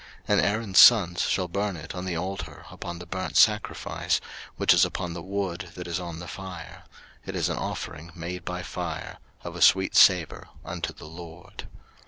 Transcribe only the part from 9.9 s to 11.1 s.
savour unto the